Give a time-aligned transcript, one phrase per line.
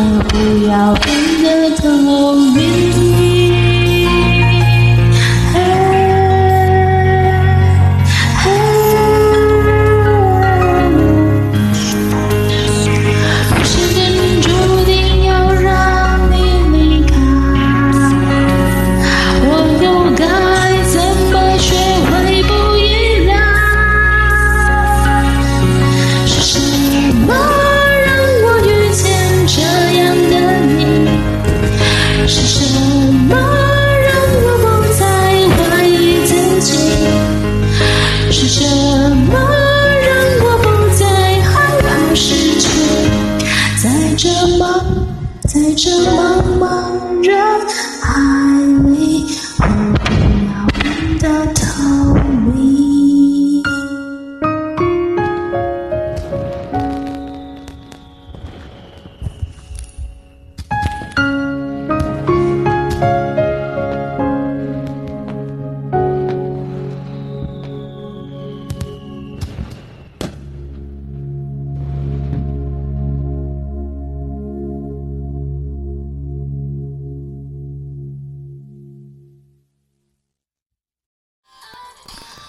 [0.00, 1.90] 我不要变得透
[2.32, 2.87] 明。
[38.58, 39.57] chemin.